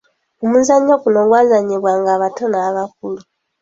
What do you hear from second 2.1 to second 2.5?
abato